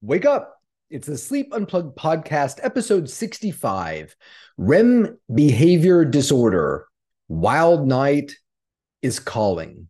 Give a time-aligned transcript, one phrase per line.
[0.00, 0.60] Wake up.
[0.90, 4.14] It's the Sleep Unplugged podcast, episode 65
[4.56, 6.86] REM Behavior Disorder.
[7.26, 8.30] Wild Night
[9.02, 9.88] is Calling.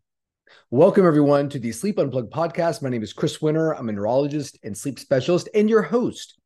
[0.71, 2.80] Welcome, everyone, to the Sleep Unplugged podcast.
[2.80, 3.72] My name is Chris Winter.
[3.72, 6.40] I'm a neurologist and sleep specialist and your host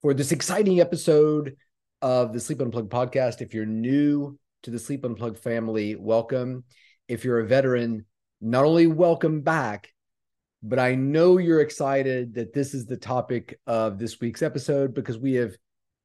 [0.00, 1.56] for this exciting episode
[2.00, 3.42] of the Sleep Unplugged podcast.
[3.42, 6.64] If you're new to the Sleep Unplugged family, welcome.
[7.08, 8.06] If you're a veteran,
[8.40, 9.90] not only welcome back,
[10.62, 15.18] but I know you're excited that this is the topic of this week's episode because
[15.18, 15.56] we have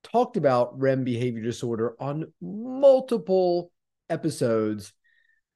[0.03, 3.71] talked about REM behavior disorder on multiple
[4.09, 4.93] episodes,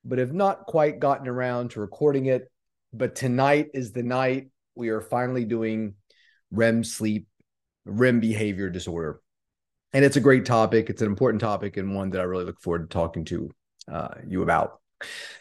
[0.05, 2.51] but have not quite gotten around to recording it.
[2.93, 5.95] But tonight is the night we are finally doing
[6.51, 7.27] REM sleep,
[7.85, 9.19] REM behavior disorder.
[9.93, 10.89] And it's a great topic.
[10.89, 13.49] It's an important topic and one that I really look forward to talking to
[13.91, 14.79] uh, you about.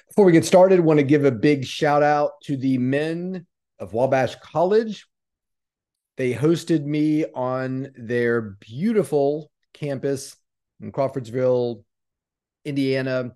[0.09, 3.47] Before we get started, I want to give a big shout out to the men
[3.81, 5.07] of Wabash College.
[6.17, 10.37] They hosted me on their beautiful campus
[10.81, 11.85] in Crawfordsville,
[12.65, 13.33] Indiana,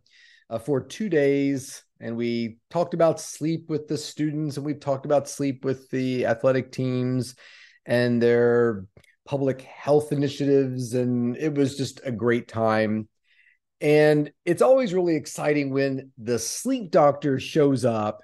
[0.51, 1.83] uh, for two days.
[1.99, 6.27] And we talked about sleep with the students, and we talked about sleep with the
[6.27, 7.35] athletic teams
[7.87, 8.85] and their
[9.25, 10.93] public health initiatives.
[10.93, 13.09] And it was just a great time.
[13.81, 18.21] And it's always really exciting when the sleep doctor shows up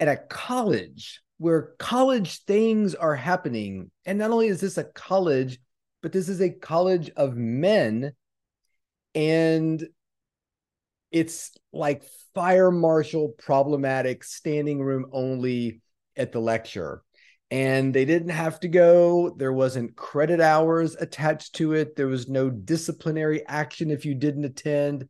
[0.00, 3.90] at a college where college things are happening.
[4.04, 5.58] And not only is this a college,
[6.02, 8.12] but this is a college of men.
[9.14, 9.86] And
[11.10, 12.02] it's like
[12.34, 15.80] fire marshal problematic, standing room only
[16.16, 17.02] at the lecture.
[17.50, 19.34] And they didn't have to go.
[19.36, 21.96] There wasn't credit hours attached to it.
[21.96, 25.08] There was no disciplinary action if you didn't attend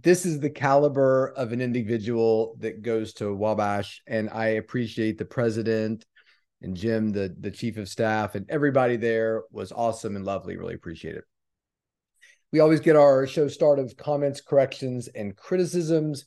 [0.00, 5.24] this is the caliber of an individual that goes to Wabash, and I appreciate the
[5.24, 6.04] president
[6.62, 10.56] and Jim, the the chief of staff, and everybody there was awesome and lovely.
[10.56, 11.24] Really appreciate it.
[12.52, 16.26] We always get our show start of comments, corrections, and criticisms.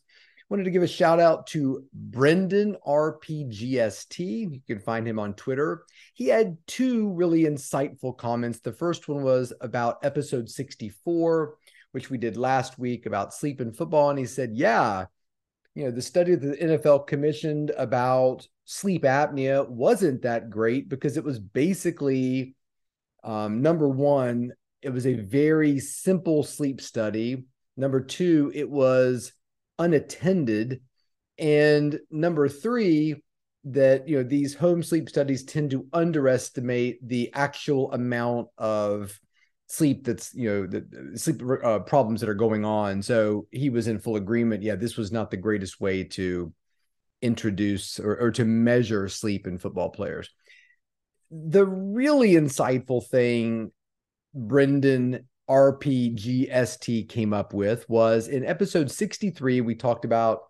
[0.50, 4.18] Wanted to give a shout out to Brendan RPGST.
[4.18, 5.84] You can find him on Twitter.
[6.16, 8.59] He had two really insightful comments.
[8.59, 11.56] The first one was about episode 64
[11.91, 14.09] which we did last week about sleep and football.
[14.09, 15.05] And he said, yeah,
[15.75, 21.17] you know, the study that the NFL commissioned about sleep apnea wasn't that great because
[21.17, 22.55] it was basically
[23.23, 27.45] um, number one, it was a very simple sleep study.
[27.75, 29.33] Number two, it was
[29.78, 30.81] unattended.
[31.38, 33.16] And number three,
[33.66, 39.19] that you know these home sleep studies tend to underestimate the actual amount of
[39.69, 43.02] sleep that's you know the sleep uh, problems that are going on.
[43.02, 44.63] So he was in full agreement.
[44.63, 46.52] Yeah this was not the greatest way to
[47.22, 50.29] introduce or, or to measure sleep in football players.
[51.31, 53.72] The really insightful thing
[54.34, 60.41] brendan rpgst came up with was in episode 63 we talked about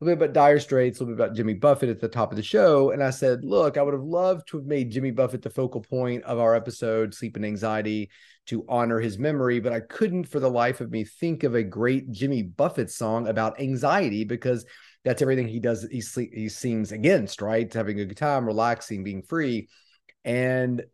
[0.00, 2.32] a little bit about dire straits a little bit about jimmy buffett at the top
[2.32, 2.92] of the show.
[2.92, 5.82] And i said look i would have loved to have made jimmy buffett the focal
[5.82, 8.08] point of our episode sleep and anxiety
[8.46, 11.62] to honor his memory, but I couldn't for the life of me think of a
[11.62, 14.64] great Jimmy Buffett song about anxiety because
[15.04, 15.86] that's everything he does.
[15.90, 16.02] He
[16.32, 17.72] he sings against, right?
[17.72, 19.68] Having a good time, relaxing, being free.
[20.24, 20.84] And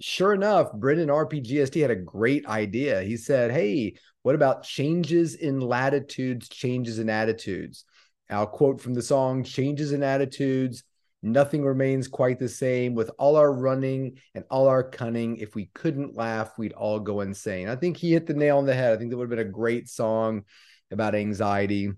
[0.00, 3.02] sure enough, Brendan RPGST had a great idea.
[3.02, 7.84] He said, Hey, what about changes in latitudes, changes in attitudes?
[8.30, 10.82] I'll quote from the song Changes in Attitudes
[11.24, 15.38] Nothing remains quite the same with all our running and all our cunning.
[15.38, 17.66] If we couldn't laugh, we'd all go insane.
[17.66, 18.92] I think he hit the nail on the head.
[18.92, 20.44] I think that would have been a great song
[20.90, 21.92] about anxiety,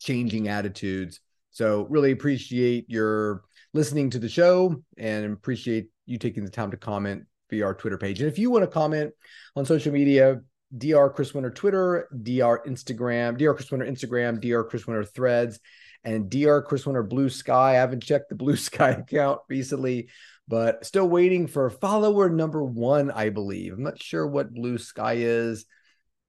[0.00, 1.20] changing attitudes.
[1.52, 6.76] So, really appreciate your listening to the show and appreciate you taking the time to
[6.76, 8.20] comment via our Twitter page.
[8.20, 9.12] And if you want to comment
[9.54, 10.40] on social media,
[10.76, 11.10] Dr.
[11.10, 12.68] Chris Winter Twitter, Dr.
[12.68, 13.54] Instagram, Dr.
[13.54, 14.64] Chris Winter Instagram, Dr.
[14.64, 15.60] Chris Winter Threads
[16.04, 16.62] and Dr.
[16.62, 17.70] Chris Winter Blue Sky.
[17.70, 20.08] I haven't checked the Blue Sky account recently,
[20.48, 23.72] but still waiting for follower number one, I believe.
[23.72, 25.66] I'm not sure what Blue Sky is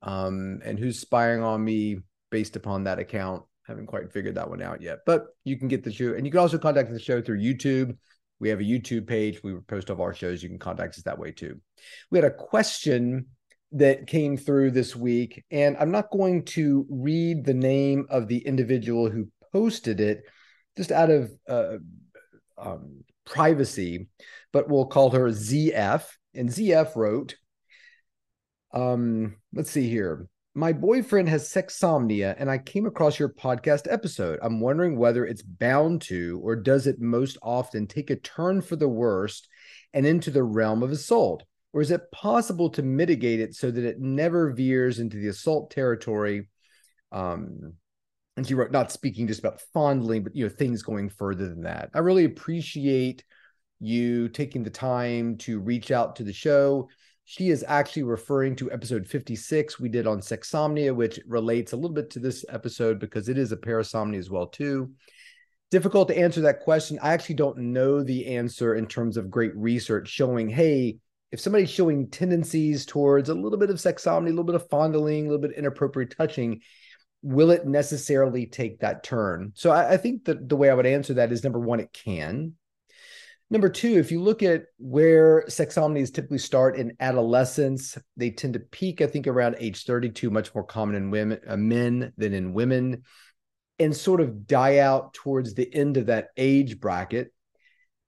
[0.01, 3.43] um, and who's spying on me based upon that account.
[3.67, 6.25] I Haven't quite figured that one out yet, but you can get the show and
[6.25, 7.95] you can also contact the show through YouTube.
[8.39, 9.43] We have a YouTube page.
[9.43, 10.41] We post all of our shows.
[10.41, 11.61] You can contact us that way too.
[12.09, 13.27] We had a question
[13.73, 18.39] that came through this week, and I'm not going to read the name of the
[18.39, 20.23] individual who posted it
[20.77, 21.77] just out of uh,
[22.57, 24.07] um, privacy,
[24.51, 26.03] but we'll call her ZF.
[26.33, 27.35] And ZF wrote,
[28.73, 30.27] um, let's see here.
[30.53, 34.39] My boyfriend has sexsomnia, and I came across your podcast episode.
[34.41, 38.75] I'm wondering whether it's bound to, or does it most often take a turn for
[38.75, 39.47] the worst
[39.93, 41.43] and into the realm of assault?
[41.73, 45.71] Or is it possible to mitigate it so that it never veers into the assault
[45.71, 46.49] territory?
[47.13, 47.75] Um,
[48.37, 51.63] and she wrote, not speaking just about fondling, but you know, things going further than
[51.63, 51.89] that.
[51.93, 53.23] I really appreciate
[53.79, 56.87] you taking the time to reach out to the show
[57.31, 61.93] she is actually referring to episode 56 we did on sexsomnia, which relates a little
[61.93, 64.91] bit to this episode because it is a parasomnia as well too.
[65.69, 66.99] Difficult to answer that question.
[67.01, 70.97] I actually don't know the answer in terms of great research showing, hey,
[71.31, 75.27] if somebody's showing tendencies towards a little bit of sexsomnia, a little bit of fondling,
[75.27, 76.59] a little bit inappropriate touching,
[77.21, 79.51] will it necessarily take that turn?
[79.55, 81.93] So I, I think that the way I would answer that is number one, it
[81.93, 82.53] can.
[83.51, 88.59] Number two, if you look at where sexsomnias typically start in adolescence, they tend to
[88.61, 92.53] peak, I think, around age 32, much more common in women, uh, men than in
[92.53, 93.03] women,
[93.77, 97.33] and sort of die out towards the end of that age bracket.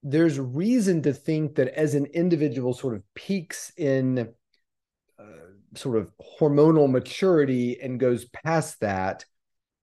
[0.02, 4.34] There's reason to think that as an individual sort of peaks in
[5.76, 9.26] sort of hormonal maturity and goes past that,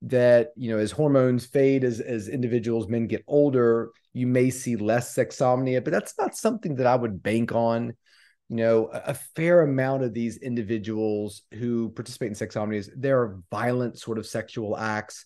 [0.03, 4.75] that you know as hormones fade as as individuals men get older you may see
[4.77, 7.93] less sexsomnia but that's not something that i would bank on.
[8.49, 13.41] You know a, a fair amount of these individuals who participate in sexsomnias there are
[13.51, 15.25] violent sort of sexual acts.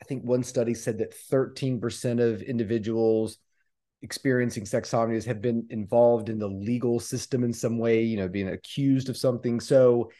[0.00, 3.38] I think one study said that 13% of individuals
[4.02, 8.28] experiencing sex sexsomnias have been involved in the legal system in some way you know
[8.28, 10.10] being accused of something so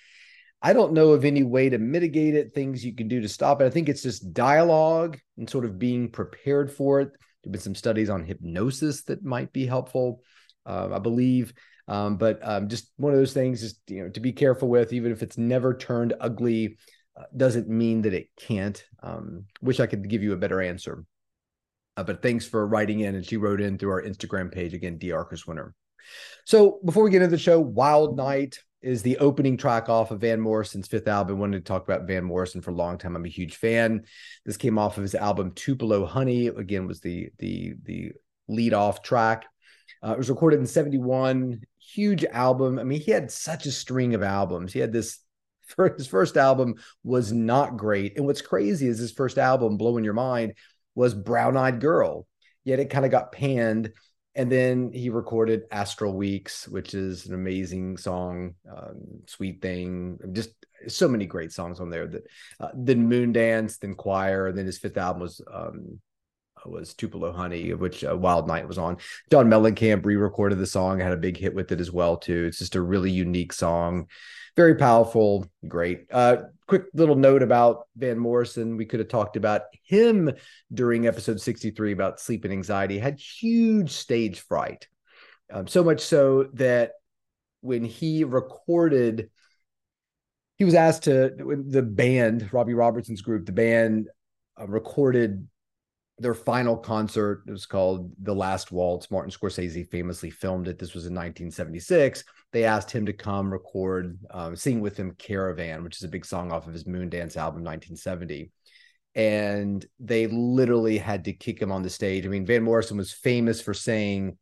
[0.65, 3.61] I don't know of any way to mitigate it, things you can do to stop
[3.61, 3.65] it.
[3.65, 7.09] I think it's just dialogue and sort of being prepared for it.
[7.09, 10.23] There have been some studies on hypnosis that might be helpful,
[10.65, 11.53] uh, I believe.
[11.89, 14.93] Um, but um, just one of those things, is you know, to be careful with,
[14.93, 16.79] even if it's never turned ugly,
[17.17, 18.83] uh, doesn't mean that it can't.
[19.03, 21.05] Um, wish I could give you a better answer.
[21.97, 24.99] Uh, but thanks for writing in, and she wrote in through our Instagram page again,
[24.99, 25.25] Dr.
[25.25, 25.75] Chris Winter.
[26.45, 30.21] So before we get into the show, Wild Night is the opening track off of
[30.21, 31.39] Van Morrison's fifth album.
[31.39, 33.15] Wanted to talk about Van Morrison for a long time.
[33.15, 34.05] I'm a huge fan.
[34.45, 36.49] This came off of his album Tupelo Honey.
[36.49, 38.13] Again, was the the the
[38.49, 39.47] lead off track.
[40.03, 41.61] Uh, it was recorded in 71.
[41.79, 42.79] Huge album.
[42.79, 44.73] I mean, he had such a string of albums.
[44.73, 45.21] He had this
[45.97, 46.75] his first album
[47.05, 48.17] was not great.
[48.17, 50.55] And what's crazy is his first album, Blowing Your Mind,
[50.95, 52.27] was Brown Eyed Girl.
[52.65, 53.93] Yet it kind of got panned
[54.35, 60.19] and then he recorded Astral Weeks, which is an amazing song, um, sweet thing.
[60.33, 60.51] Just
[60.89, 62.07] so many great songs on there.
[62.07, 62.23] That
[62.59, 66.01] uh, then Moondance, then Choir, and then his fifth album was um,
[66.67, 68.99] was Tupelo Honey, of which uh, Wild Night was on.
[69.31, 72.45] John Mellencamp re-recorded the song, had a big hit with it as well too.
[72.47, 74.07] It's just a really unique song,
[74.57, 76.07] very powerful, great.
[76.11, 76.37] Uh,
[76.67, 78.77] quick little note about Van Morrison.
[78.77, 80.31] We could have talked about him
[80.73, 82.99] during episode 63 about sleep and anxiety.
[82.99, 84.89] Had huge stage fright,
[85.53, 86.93] um, so much so that
[87.61, 89.31] when he recorded.
[90.59, 91.33] He was asked to
[91.67, 94.07] the band, Robbie Robertson's group, the band
[94.61, 95.49] uh, recorded
[96.19, 99.11] their final concert was called The Last Waltz.
[99.11, 100.79] Martin Scorsese famously filmed it.
[100.79, 102.25] This was in 1976.
[102.53, 106.25] They asked him to come record, um, sing with him Caravan, which is a big
[106.25, 108.51] song off of his Moondance album, 1970.
[109.15, 112.25] And they literally had to kick him on the stage.
[112.25, 114.39] I mean, Van Morrison was famous for saying,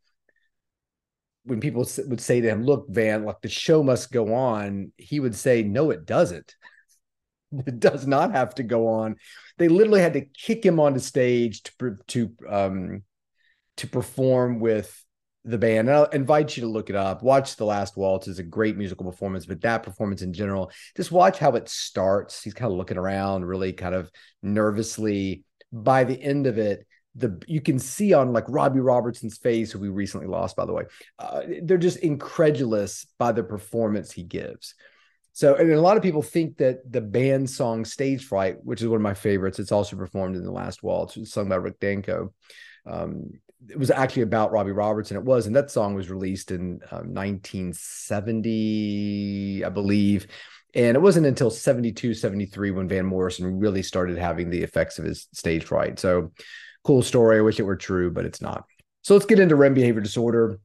[1.45, 5.21] when people would say to him, Look, Van, like the show must go on, he
[5.21, 6.55] would say, No, it doesn't.
[7.79, 9.17] Does not have to go on.
[9.59, 13.03] They literally had to kick him onto stage to to um
[13.79, 15.05] to perform with
[15.45, 15.89] the band.
[15.89, 17.23] And I'll invite you to look it up.
[17.23, 21.13] Watch The Last Waltz is a great musical performance, but that performance in general, just
[21.13, 22.43] watch how it starts.
[22.43, 24.11] He's kind of looking around, really kind of
[24.43, 25.45] nervously.
[25.73, 29.79] By the end of it, the you can see on like Robbie Robertson's face, who
[29.79, 30.85] we recently lost, by the way,
[31.19, 34.75] uh, they're just incredulous by the performance he gives.
[35.33, 38.89] So, and a lot of people think that the band song Stage Fright, which is
[38.89, 42.35] one of my favorites, it's also performed in The Last Waltz, sung by Rick Danko.
[42.87, 43.31] Um,
[43.69, 45.17] it was actually about Robbie Robertson.
[45.17, 50.27] It was, and that song was released in um, 1970, I believe.
[50.75, 55.05] And it wasn't until 72, 73 when Van Morrison really started having the effects of
[55.05, 55.99] his stage fright.
[55.99, 56.33] So,
[56.85, 57.39] cool story.
[57.39, 58.65] I wish it were true, but it's not.
[59.03, 60.59] So, let's get into REM behavior disorder.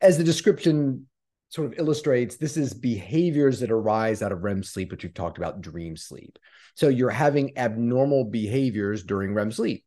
[0.00, 1.06] As the description
[1.54, 5.38] sort of illustrates this is behaviors that arise out of REM sleep, which we've talked
[5.38, 6.36] about dream sleep.
[6.74, 9.84] So you're having abnormal behaviors during REM sleep.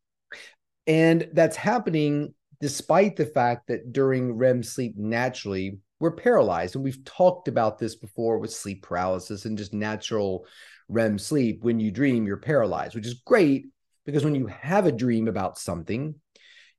[0.88, 6.76] And that's happening despite the fact that during REM sleep, naturally, we're paralyzed.
[6.76, 10.46] And we've talked about this before with sleep paralysis and just natural
[10.88, 11.64] REM sleep.
[11.64, 13.66] When you dream, you're paralyzed, which is great
[14.06, 16.16] because when you have a dream about something,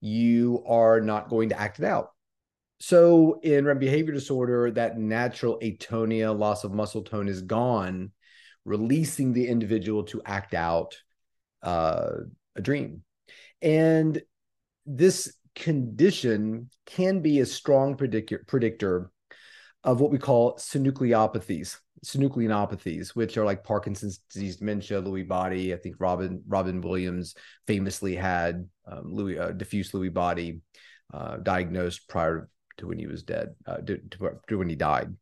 [0.01, 2.13] you are not going to act it out.
[2.81, 8.13] So in REM behavior disorder, that natural atonia, loss of muscle tone is gone,
[8.65, 10.97] releasing the individual to act out
[11.63, 12.11] uh,
[12.55, 13.03] a dream.
[13.61, 14.23] And
[14.87, 19.11] this condition can be a strong predictor
[19.83, 25.77] of what we call synucleopathies, synucleinopathies which are like parkinson's disease dementia lewy body i
[25.77, 27.35] think robin robin williams
[27.67, 30.61] famously had um, lewy uh, diffuse lewy body
[31.13, 33.99] uh, diagnosed prior to when he was dead uh, to,
[34.47, 35.15] to, when he died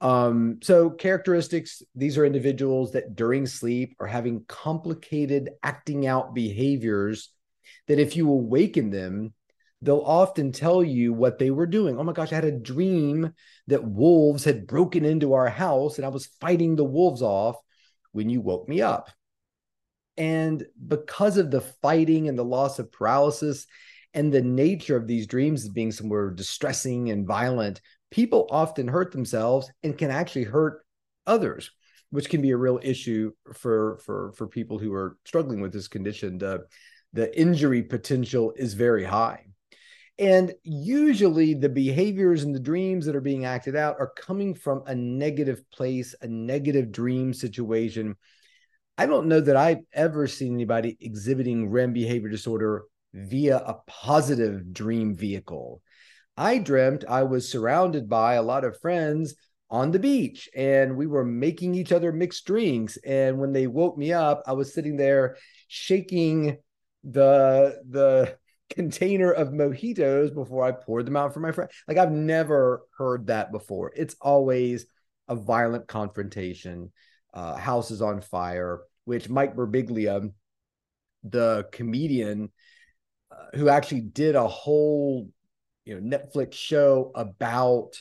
[0.00, 7.30] um, so characteristics these are individuals that during sleep are having complicated acting out behaviors
[7.86, 9.32] that if you awaken them
[9.82, 11.98] they'll often tell you what they were doing.
[11.98, 13.32] Oh my gosh, I had a dream
[13.68, 17.56] that wolves had broken into our house and I was fighting the wolves off
[18.12, 19.10] when you woke me up.
[20.16, 23.66] And because of the fighting and the loss of paralysis
[24.14, 29.12] and the nature of these dreams as being somewhere distressing and violent, people often hurt
[29.12, 30.84] themselves and can actually hurt
[31.26, 31.70] others,
[32.10, 35.88] which can be a real issue for for for people who are struggling with this
[35.88, 36.38] condition.
[36.38, 36.64] The
[37.12, 39.44] the injury potential is very high.
[40.18, 44.82] And usually the behaviors and the dreams that are being acted out are coming from
[44.86, 48.16] a negative place, a negative dream situation.
[48.98, 54.72] I don't know that I've ever seen anybody exhibiting REM behavior disorder via a positive
[54.72, 55.82] dream vehicle.
[56.36, 59.34] I dreamt I was surrounded by a lot of friends
[59.68, 62.96] on the beach and we were making each other mixed drinks.
[62.98, 65.36] And when they woke me up, I was sitting there
[65.68, 66.58] shaking
[67.04, 68.36] the the
[68.70, 71.70] container of mojitos before I poured them out for my friend.
[71.88, 73.92] Like I've never heard that before.
[73.96, 74.86] It's always
[75.28, 76.92] a violent confrontation,
[77.34, 80.32] uh, houses on fire, which Mike Birbiglia,
[81.22, 82.50] the comedian
[83.30, 85.28] uh, who actually did a whole
[85.84, 88.00] you know Netflix show about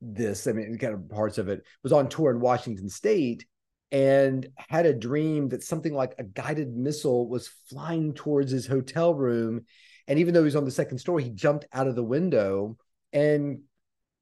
[0.00, 0.46] this.
[0.46, 3.46] I mean, kind of parts of it was on tour in Washington State
[3.92, 9.14] and had a dream that something like a guided missile was flying towards his hotel
[9.14, 9.64] room.
[10.08, 12.76] And even though he was on the second story, he jumped out of the window
[13.12, 13.60] and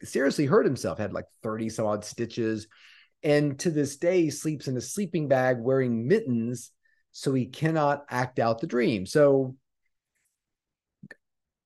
[0.03, 2.69] seriously hurt himself, had like 30 some odd stitches.
[3.23, 6.71] And to this day, sleeps in a sleeping bag wearing mittens
[7.13, 9.07] so he cannot act out the dream.
[9.07, 9.57] So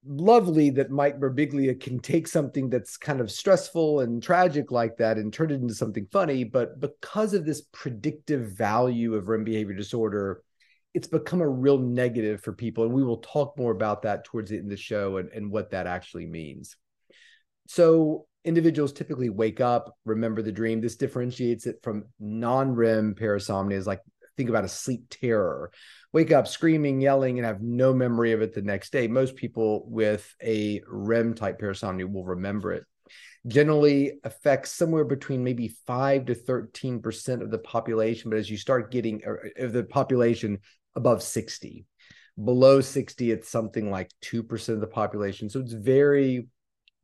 [0.07, 5.19] lovely that Mike Birbiglia can take something that's kind of stressful and tragic like that
[5.19, 6.45] and turn it into something funny.
[6.45, 10.43] But because of this predictive value of REM behavior disorder,
[10.95, 12.85] it's become a real negative for people.
[12.85, 15.51] And we will talk more about that towards the end of the show and, and
[15.51, 16.77] what that actually means.
[17.69, 20.81] So individuals typically wake up, remember the dream.
[20.81, 24.01] This differentiates it from non-REM parasomnia, like
[24.37, 25.71] think about a sleep terror
[26.17, 29.07] wake up screaming, yelling, and have no memory of it the next day.
[29.07, 32.85] Most people with a REM type parasomnia will remember it.
[33.47, 38.31] Generally affects somewhere between maybe five to 13% of the population.
[38.31, 40.61] But as you start getting uh, of the population
[40.95, 41.85] above 60,
[42.43, 45.51] below 60, it's something like 2% of the population.
[45.51, 46.49] So it's very,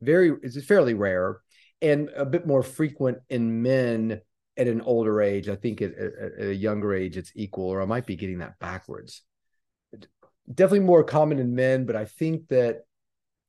[0.01, 1.39] very, it's fairly rare
[1.83, 4.21] and a bit more frequent in men
[4.57, 5.49] at an older age.
[5.49, 8.39] I think at, at, at, a younger age, it's equal, or I might be getting
[8.39, 9.21] that backwards.
[10.53, 12.81] Definitely more common in men, but I think that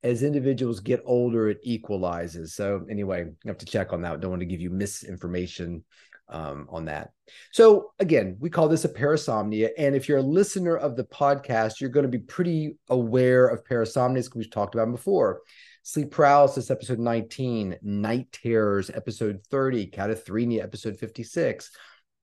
[0.02, 2.54] as individuals get older, it equalizes.
[2.54, 4.20] So, anyway, you have to check on that.
[4.20, 5.82] Don't want to give you misinformation
[6.28, 7.10] um, on that.
[7.52, 9.70] So, again, we call this a parasomnia.
[9.78, 13.64] And if you're a listener of the podcast, you're going to be pretty aware of
[13.64, 15.40] parasomnias because we've talked about before.
[15.86, 21.70] Sleep Paralysis, episode 19, Night Terrors, episode 30, Catathrenia, episode 56,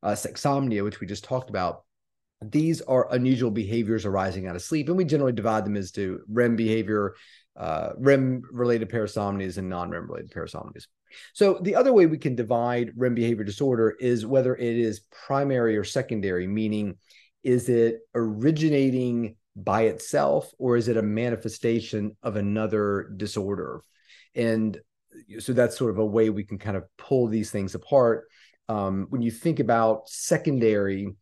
[0.02, 1.84] uh, Sexsomnia, which we just talked about.
[2.42, 6.22] These are unusual behaviors arising out of sleep, and we generally divide them as to
[6.28, 7.14] REM behavior,
[7.56, 10.88] uh, REM related parasomnias, and non REM related parasomnias.
[11.34, 15.78] So, the other way we can divide REM behavior disorder is whether it is primary
[15.78, 16.98] or secondary, meaning,
[17.44, 23.82] is it originating by itself or is it a manifestation of another disorder
[24.36, 24.80] and
[25.40, 28.28] so that's sort of a way we can kind of pull these things apart
[28.70, 31.14] um, when you think about secondary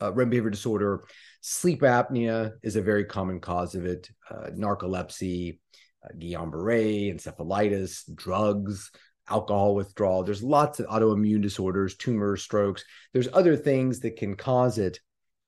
[0.00, 1.04] uh, REM behavior disorder,
[1.40, 4.10] sleep apnea is a very common cause of it.
[4.30, 5.58] Uh, narcolepsy,
[6.04, 8.90] uh, Guillain-Barré, encephalitis, drugs,
[9.28, 10.22] alcohol withdrawal.
[10.22, 12.84] There's lots of autoimmune disorders, tumors, strokes.
[13.12, 15.00] There's other things that can cause it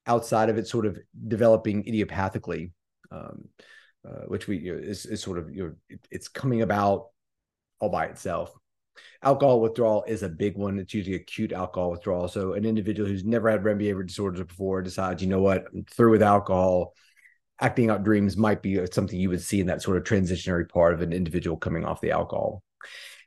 [0.09, 0.99] outside of it sort of
[1.29, 2.73] developing idiopathically,
[3.13, 3.49] um,
[4.09, 7.09] uh, which we you know, is, is sort of you know it, it's coming about
[7.79, 8.53] all by itself.
[9.23, 10.79] Alcohol withdrawal is a big one.
[10.79, 12.27] It's usually acute alcohol withdrawal.
[12.27, 15.85] So an individual who's never had REM behavior disorders before decides, you know what, I'm
[15.85, 16.95] through with alcohol.
[17.61, 20.95] Acting out dreams might be something you would see in that sort of transitionary part
[20.95, 22.63] of an individual coming off the alcohol.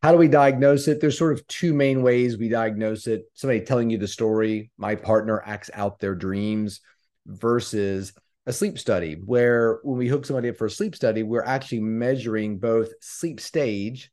[0.01, 1.00] How do we diagnose it?
[1.00, 3.25] There's sort of two main ways we diagnose it.
[3.36, 6.81] Somebody telling you the story, my partner acts out their dreams
[7.27, 8.13] versus
[8.48, 11.81] a sleep study, where when we hook somebody up for a sleep study, we're actually
[11.81, 14.12] measuring both sleep stage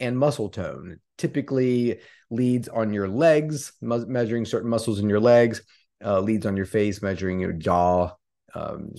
[0.00, 0.98] and muscle tone.
[1.16, 5.62] Typically, leads on your legs, measuring certain muscles in your legs,
[6.04, 8.12] uh, leads on your face, measuring your jaw
[8.54, 8.92] um,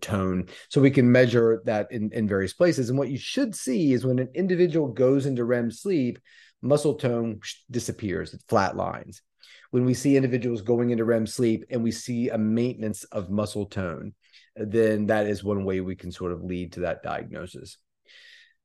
[0.00, 0.48] tone.
[0.68, 2.88] So we can measure that in, in various places.
[2.88, 6.18] And what you should see is when an individual goes into REM sleep,
[6.62, 9.20] muscle tone disappears, it flatlines
[9.72, 13.66] when we see individuals going into REM sleep and we see a maintenance of muscle
[13.66, 14.12] tone,
[14.54, 17.78] then that is one way we can sort of lead to that diagnosis.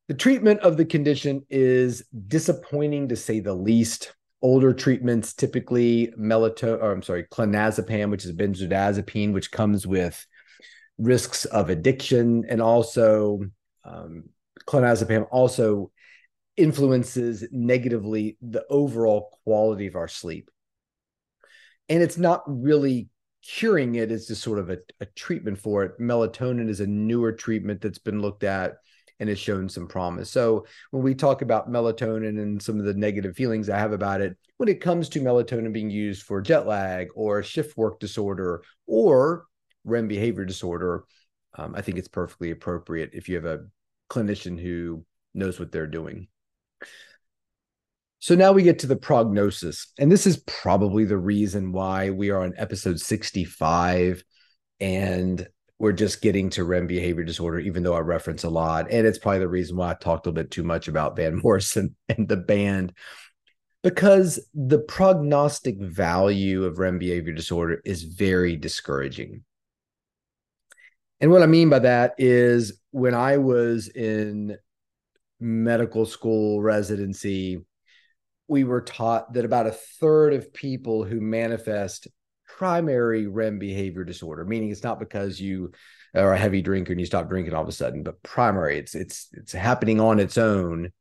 [0.10, 4.14] The treatment of the condition is disappointing to say the least.
[4.42, 10.24] Older treatments, typically melatonin, or I'm sorry, clonazepam, which is benzodiazepine, which comes with
[10.98, 13.42] risks of addiction, and also
[13.84, 14.26] um,
[14.66, 15.92] clonazepam also
[16.56, 20.50] influences negatively the overall quality of our sleep.
[21.88, 23.10] And it's not really
[23.44, 26.00] curing it it's just sort of a, a treatment for it.
[26.00, 28.74] Melatonin is a newer treatment that's been looked at
[29.20, 30.30] and has shown some promise.
[30.30, 34.22] So when we talk about melatonin and some of the negative feelings i have about
[34.22, 38.62] it when it comes to melatonin being used for jet lag or shift work disorder
[38.86, 39.46] or
[39.88, 41.06] rem behavior disorder
[41.58, 43.66] um, i think it's perfectly appropriate if you have a
[44.10, 45.04] clinician who
[45.34, 46.28] knows what they're doing
[48.20, 49.88] so now we get to the prognosis.
[50.00, 54.24] And this is probably the reason why we are on episode 65
[54.80, 55.48] and
[55.80, 58.90] we're just getting to REM behavior disorder, even though I reference a lot.
[58.90, 61.36] And it's probably the reason why I talked a little bit too much about Van
[61.44, 62.94] Morrison and the band,
[63.84, 69.44] because the prognostic value of REM behavior disorder is very discouraging.
[71.20, 74.58] And what I mean by that is when I was in
[75.40, 77.60] medical school residency,
[78.48, 82.08] we were taught that about a third of people who manifest
[82.58, 85.72] primary REM behavior disorder, meaning it's not because you
[86.16, 88.96] are a heavy drinker and you stop drinking all of a sudden, but primary, it's
[88.96, 90.92] it's it's happening on its own.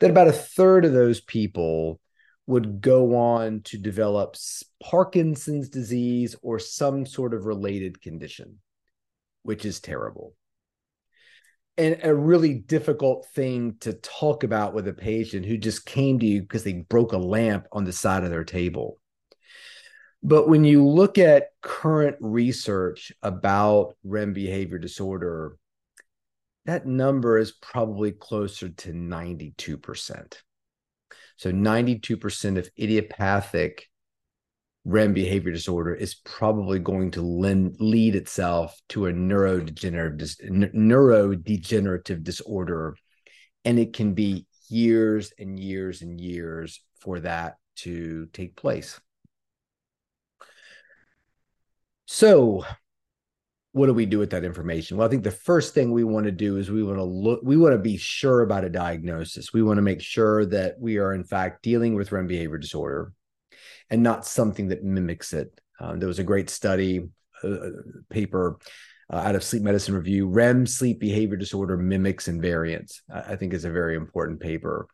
[0.00, 2.00] That about a third of those people
[2.46, 4.36] would go on to develop
[4.82, 8.58] Parkinson's disease or some sort of related condition,
[9.42, 10.34] which is terrible
[11.78, 16.26] and a really difficult thing to talk about with a patient who just came to
[16.26, 18.98] you because they broke a lamp on the side of their table.
[20.22, 25.56] But when you look at current research about REM behavior disorder,
[26.66, 30.34] that number is probably closer to 92%.
[31.36, 33.88] So 92% of idiopathic
[34.84, 42.96] REM behavior disorder is probably going to lend, lead itself to a neurodegenerative neurodegenerative disorder,
[43.64, 49.00] and it can be years and years and years for that to take place.
[52.06, 52.64] So,
[53.70, 54.96] what do we do with that information?
[54.96, 57.40] Well, I think the first thing we want to do is we want to look,
[57.42, 59.52] we want to be sure about a diagnosis.
[59.52, 63.12] We want to make sure that we are, in fact, dealing with REM behavior disorder
[63.90, 65.52] and not something that mimics it.
[65.80, 67.08] Um, there was a great study
[67.42, 67.56] uh,
[68.10, 68.58] paper
[69.12, 70.28] uh, out of Sleep Medicine Review.
[70.28, 73.00] REM sleep behavior disorder mimics invariance.
[73.12, 74.86] I, I think is a very important paper.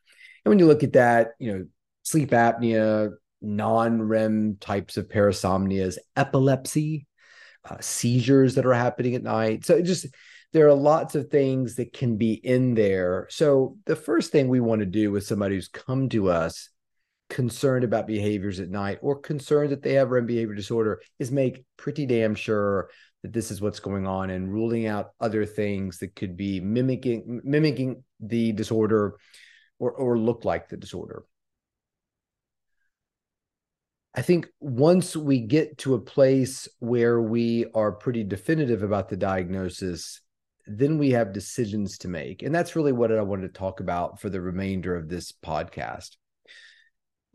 [0.44, 1.64] And when you look at that, you know,
[2.02, 7.06] sleep apnea, non-REM types of parasomnias, epilepsy,
[7.68, 9.64] uh, seizures that are happening at night.
[9.64, 10.06] So just
[10.52, 13.26] there are lots of things that can be in there.
[13.30, 16.70] So the first thing we want to do with somebody who's come to us
[17.28, 21.64] concerned about behaviors at night or concerned that they have REM behavior disorder is make
[21.76, 22.90] pretty damn sure
[23.22, 27.40] that this is what's going on and ruling out other things that could be mimicking
[27.44, 29.16] mimicking the disorder
[29.78, 31.24] or or look like the disorder.
[34.14, 39.16] I think once we get to a place where we are pretty definitive about the
[39.16, 40.22] diagnosis,
[40.66, 42.42] then we have decisions to make.
[42.42, 46.16] And that's really what I wanted to talk about for the remainder of this podcast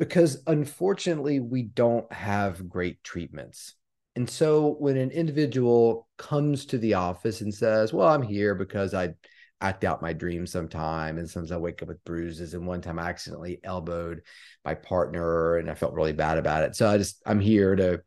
[0.04, 3.76] because unfortunately we don't have great treatments.
[4.18, 8.94] And so when an individual comes to the office and says, Well, I'm here because
[8.94, 9.14] I
[9.62, 11.18] act out my dreams sometime.
[11.18, 12.54] And sometimes I wake up with bruises.
[12.54, 14.24] And one time I accidentally elbowed
[14.66, 16.76] my partner and I felt really bad about it.
[16.76, 18.02] So I just, I'm here to,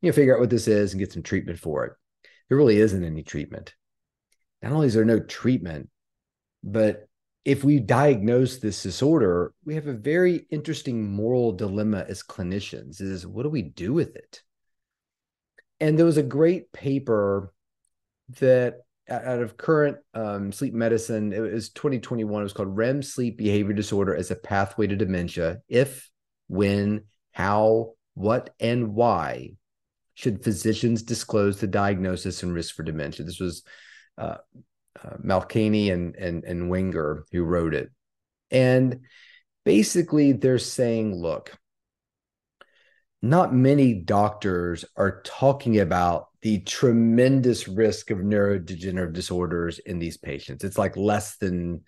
[0.00, 1.92] you know, figure out what this is and get some treatment for it.
[2.48, 3.74] There really isn't any treatment.
[4.62, 5.90] Not only is there no treatment,
[6.64, 7.06] but
[7.44, 13.26] if we diagnose this disorder, we have a very interesting moral dilemma as clinicians is
[13.26, 14.42] what do we do with it?
[15.80, 17.52] And there was a great paper
[18.38, 18.78] that
[19.08, 22.40] out of current um, sleep medicine, it was 2021.
[22.40, 25.58] It was called REM sleep behavior disorder as a pathway to dementia.
[25.68, 26.08] If,
[26.46, 29.54] when, how, what, and why
[30.14, 33.26] should physicians disclose the diagnosis and risk for dementia?
[33.26, 33.64] This was
[34.16, 34.36] uh,
[35.04, 37.90] uh, Malkani and, and, and Wenger who wrote it.
[38.50, 39.00] And
[39.64, 41.58] basically, they're saying, look,
[43.22, 50.64] not many doctors are talking about the tremendous risk of neurodegenerative disorders in these patients.
[50.64, 51.82] It's like less than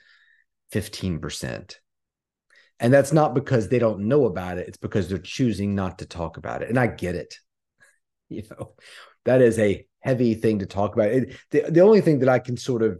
[0.72, 1.76] 15%.
[2.80, 6.06] And that's not because they don't know about it, it's because they're choosing not to
[6.06, 6.68] talk about it.
[6.68, 7.34] And I get it.
[8.30, 8.72] You know,
[9.24, 11.10] that is a heavy thing to talk about.
[11.10, 12.98] It, the, the only thing that I can sort of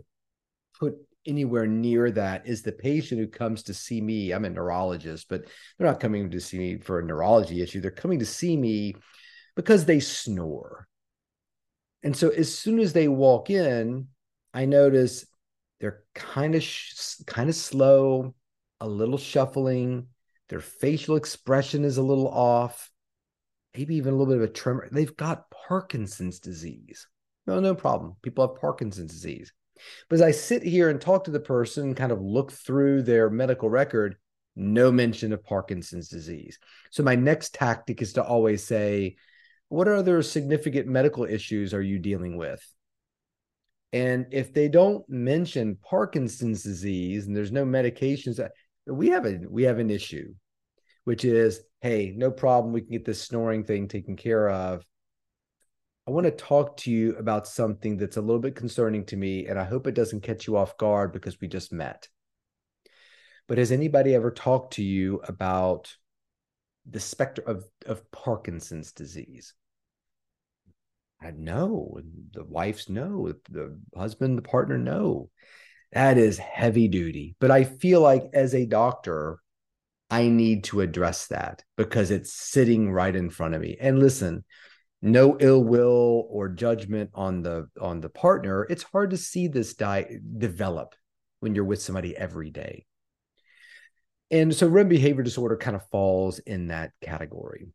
[0.79, 0.95] put
[1.27, 4.33] anywhere near that is the patient who comes to see me.
[4.33, 5.45] I'm a neurologist, but
[5.79, 7.81] they're not coming to see me for a neurology issue.
[7.81, 8.97] They're coming to see me
[9.57, 10.87] because they snore.
[12.03, 14.09] And so as soon as they walk in,
[14.53, 15.25] I notice
[15.81, 18.35] they're kind of sh- kind of slow,
[18.81, 20.09] a little shuffling.
[20.51, 22.91] Their facial expression is a little off,
[23.77, 24.89] maybe even a little bit of a tremor.
[24.91, 27.07] They've got Parkinson's disease.
[27.47, 28.17] No, no problem.
[28.23, 29.53] People have Parkinson's disease.
[30.09, 33.29] But as I sit here and talk to the person, kind of look through their
[33.29, 34.17] medical record,
[34.57, 36.59] no mention of Parkinson's disease.
[36.91, 39.17] So my next tactic is to always say,
[39.69, 42.65] what other significant medical issues are you dealing with?
[43.93, 48.49] And if they don't mention Parkinson's disease and there's no medications, uh,
[48.87, 50.35] we have a we have an issue,
[51.05, 54.85] which is, hey, no problem, we can get this snoring thing taken care of.
[56.07, 59.47] I want to talk to you about something that's a little bit concerning to me,
[59.47, 62.09] and I hope it doesn't catch you off guard because we just met.
[63.49, 65.95] But has anybody ever talked to you about
[66.89, 69.55] the specter of, of Parkinson's disease?
[71.21, 72.01] I know.
[72.33, 73.33] The wife's no.
[73.51, 75.31] The husband, the partner, no.
[75.93, 77.37] That is heavy duty.
[77.41, 79.39] But I feel like as a doctor,
[80.11, 83.77] I need to address that because it's sitting right in front of me.
[83.81, 84.45] And listen,
[85.03, 88.67] no ill will or judgment on the on the partner.
[88.71, 90.95] It's hard to see this die develop
[91.41, 92.87] when you're with somebody every day.
[94.31, 97.69] And so rem behavior disorder kind of falls in that category.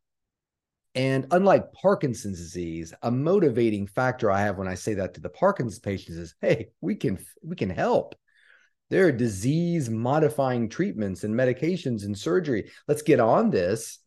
[0.96, 5.30] And unlike parkinson's disease a motivating factor i have when i say that to the
[5.30, 8.16] parkinson's patients is hey we can we can help
[8.90, 14.00] there are disease modifying treatments and medications and surgery let's get on this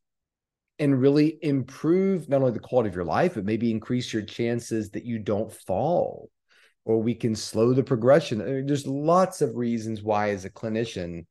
[0.79, 4.91] and really improve not only the quality of your life, but maybe increase your chances
[4.91, 6.29] that you don't fall
[6.85, 8.41] or we can slow the progression.
[8.41, 11.27] I mean, there's lots of reasons why, as a clinician,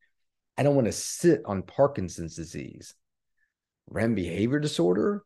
[0.57, 2.93] I don't want to sit on Parkinson's disease.
[3.89, 5.23] REM behavior disorder,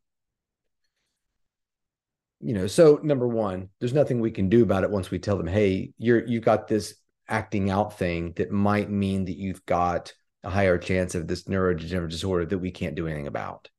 [2.41, 5.37] you know, so number one, there's nothing we can do about it once we tell
[5.37, 6.95] them, hey, you're you've got this
[7.27, 12.09] acting out thing that might mean that you've got a higher chance of this neurodegenerative
[12.09, 13.69] disorder that we can't do anything about.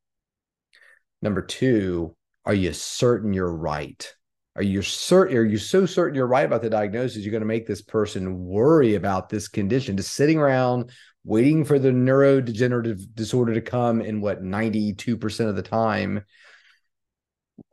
[1.22, 4.12] Number two, are you certain you're right?
[4.56, 5.36] Are you certain?
[5.36, 7.22] Are you so certain you're right about the diagnosis?
[7.22, 10.90] You're going to make this person worry about this condition, just sitting around
[11.24, 16.24] waiting for the neurodegenerative disorder to come in what 92% of the time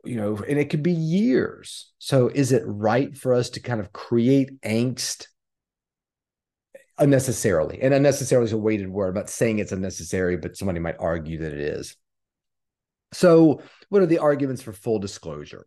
[0.04, 3.80] you know and it could be years so is it right for us to kind
[3.80, 5.26] of create angst
[6.98, 10.96] unnecessarily and unnecessarily is a weighted word I'm not saying it's unnecessary but somebody might
[10.98, 11.96] argue that it is
[13.14, 15.66] so, what are the arguments for full disclosure?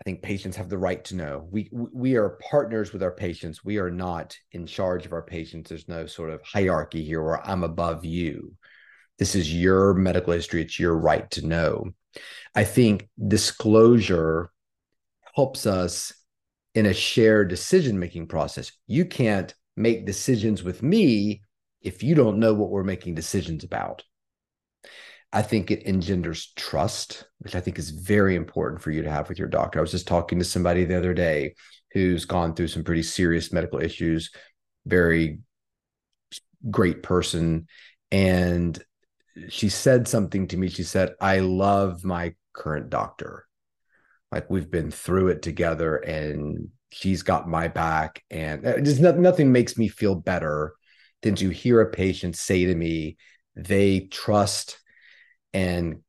[0.00, 1.46] I think patients have the right to know.
[1.50, 3.64] We we are partners with our patients.
[3.64, 5.68] We are not in charge of our patients.
[5.68, 8.54] There's no sort of hierarchy here where I'm above you.
[9.18, 10.62] This is your medical history.
[10.62, 11.90] It's your right to know.
[12.54, 14.50] I think disclosure
[15.34, 16.12] helps us
[16.74, 18.70] in a shared decision making process.
[18.86, 21.42] You can't make decisions with me
[21.80, 24.04] if you don't know what we're making decisions about.
[25.32, 29.28] I think it engenders trust, which I think is very important for you to have
[29.28, 29.78] with your doctor.
[29.78, 31.54] I was just talking to somebody the other day
[31.92, 34.30] who's gone through some pretty serious medical issues,
[34.86, 35.40] very
[36.70, 37.66] great person.
[38.10, 38.82] And
[39.48, 40.68] she said something to me.
[40.68, 43.47] She said, I love my current doctor.
[44.30, 48.22] Like we've been through it together and she's got my back.
[48.30, 50.74] And uh, just nothing makes me feel better
[51.22, 53.16] than to hear a patient say to me,
[53.56, 54.78] they trust
[55.52, 56.02] and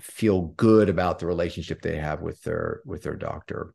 [0.00, 3.74] feel good about the relationship they have with their with their doctor.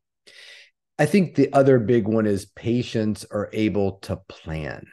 [0.97, 4.87] I think the other big one is patients are able to plan.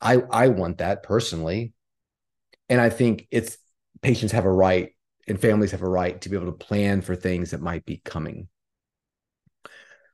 [0.00, 1.72] I I want that personally.
[2.68, 3.58] And I think it's
[4.00, 4.94] patients have a right
[5.28, 8.00] and families have a right to be able to plan for things that might be
[8.04, 8.48] coming.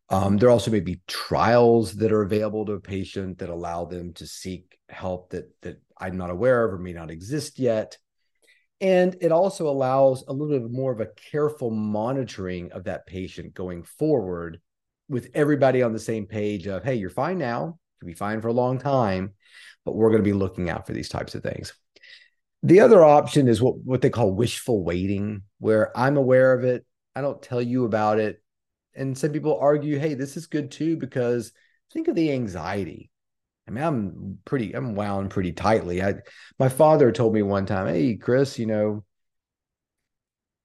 [0.08, 4.12] Um, there also may be trials that are available to a patient that allow them
[4.14, 7.98] to seek help that that I'm not aware of or may not exist yet.
[8.80, 13.54] And it also allows a little bit more of a careful monitoring of that patient
[13.54, 14.60] going forward
[15.08, 17.78] with everybody on the same page of, hey, you're fine now.
[18.00, 19.32] You'll be fine for a long time,
[19.84, 21.72] but we're going to be looking out for these types of things.
[22.66, 26.84] The other option is what, what they call wishful waiting, where I'm aware of it.
[27.14, 28.42] I don't tell you about it.
[28.92, 31.52] And some people argue, hey, this is good too, because
[31.92, 33.12] think of the anxiety.
[33.68, 36.02] I mean, I'm pretty, I'm wound pretty tightly.
[36.02, 36.14] I,
[36.58, 39.04] my father told me one time, hey, Chris, you know,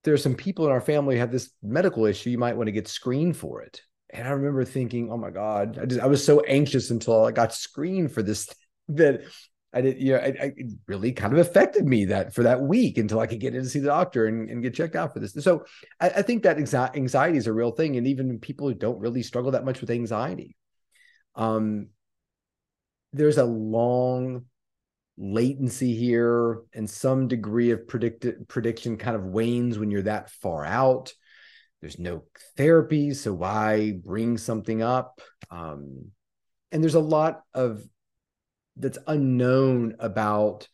[0.04, 2.32] there's some people in our family have this medical issue.
[2.32, 3.80] You might want to get screened for it.
[4.10, 7.32] And I remember thinking, oh my God, I just I was so anxious until I
[7.32, 8.50] got screened for this
[8.88, 9.22] that
[9.74, 12.62] I did, you know, I, I, it really kind of affected me that for that
[12.62, 15.14] week until I could get in to see the doctor and, and get checked out
[15.14, 15.34] for this.
[15.44, 15.66] So
[16.00, 17.96] I, I think that anxiety is a real thing.
[17.96, 20.58] And even people who don't really struggle that much with anxiety,
[21.36, 21.88] um,
[23.14, 24.46] there's a long
[25.18, 30.66] latency here and some degree of predict- prediction kind of wanes when you're that far
[30.66, 31.14] out.
[31.80, 32.24] There's no
[32.58, 33.14] therapy.
[33.14, 35.22] So why bring something up?
[35.50, 36.12] Um,
[36.72, 37.84] and there's a lot of
[38.78, 40.68] that's unknown about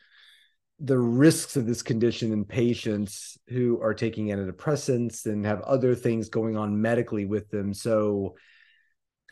[0.80, 6.30] the risks of this condition in patients who are taking antidepressants and have other things
[6.30, 7.74] going on medically with them.
[7.74, 8.36] So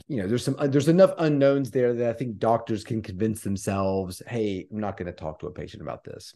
[0.07, 3.41] you know there's some uh, there's enough unknowns there that i think doctors can convince
[3.41, 6.35] themselves hey i'm not going to talk to a patient about this.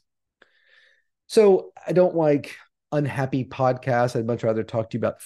[1.28, 2.56] So i don't like
[2.92, 4.16] unhappy podcasts.
[4.16, 5.22] I'd much rather talk to you about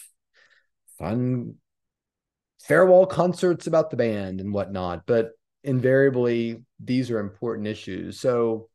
[1.00, 1.56] fun
[2.62, 5.32] farewell concerts about the band and whatnot but
[5.63, 8.19] invariably these are important issues.
[8.19, 8.69] So,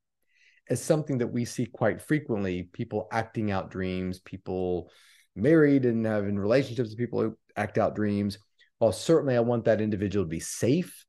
[0.70, 4.90] as something that we see quite frequently, people acting out dreams, people
[5.34, 8.38] married and having relationships with people who act out dreams.
[8.78, 11.06] While certainly I want that individual to be safe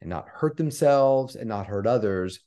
[0.00, 2.40] and not hurt themselves and not hurt others,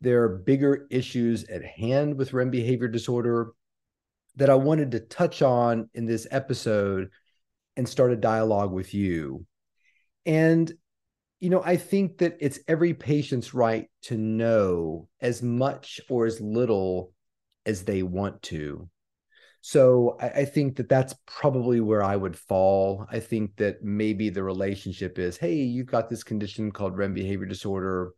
[0.00, 3.52] there are bigger issues at hand with REM behavior disorder
[4.36, 7.10] that I wanted to touch on in this episode
[7.76, 9.46] and start a dialogue with you.
[10.26, 10.72] And
[11.42, 16.40] you know, I think that it's every patient's right to know as much or as
[16.40, 17.12] little
[17.66, 18.88] as they want to.
[19.60, 23.06] So I, I, think that that's probably where I would fall.
[23.10, 27.46] I think that maybe the relationship is, hey, you've got this condition called REM behavior
[27.46, 28.12] disorder.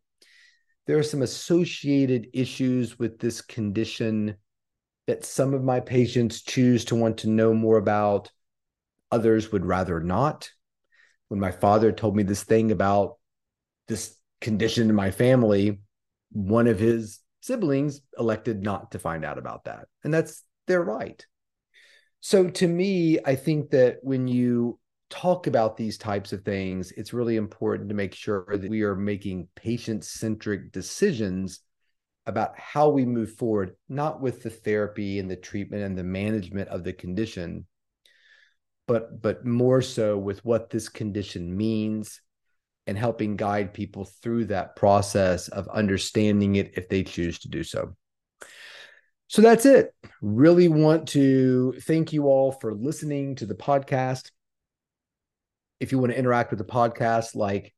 [0.86, 4.36] There are some associated issues with this condition
[5.06, 8.30] that some of my patients choose to want to know more about.
[9.10, 10.50] Others would rather not
[11.28, 13.16] when my father told me this thing about
[13.88, 15.80] this condition in my family,
[16.32, 19.86] one of his siblings elected not to find out about that.
[20.02, 21.24] And that's their right.
[22.20, 24.78] So to me, I think that when you
[25.10, 28.96] talk about these types of things, it's really important to make sure that we are
[28.96, 31.60] making patient centric decisions
[32.26, 36.68] about how we move forward, not with the therapy and the treatment and the management
[36.70, 37.66] of the condition,
[38.86, 42.20] but but more so with what this condition means
[42.86, 47.62] and helping guide people through that process of understanding it if they choose to do
[47.62, 47.94] so.
[49.26, 49.94] So that's it.
[50.20, 54.30] Really want to thank you all for listening to the podcast.
[55.80, 57.74] If you want to interact with the podcast, like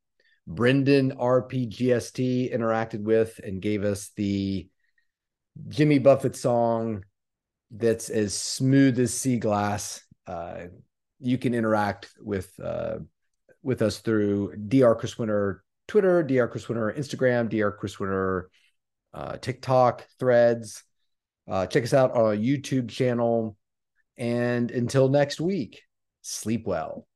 [0.47, 4.69] Brendan RPGST interacted with and gave us the
[5.69, 7.05] Jimmy Buffett song
[7.71, 10.05] that's as smooth as sea glass.
[10.27, 10.67] Uh,
[11.21, 12.99] you can interact with uh,
[13.63, 14.95] with us through Dr.
[14.95, 16.49] Chris Winter Twitter, Dr.
[16.49, 17.73] Chris Winter Instagram, Dr.
[17.73, 18.51] Chris Winter
[19.15, 20.83] uh, TikTok, Threads.
[21.49, 23.57] Uh, check us out on our YouTube channel.
[24.19, 25.83] And until next week,
[26.23, 27.07] sleep well.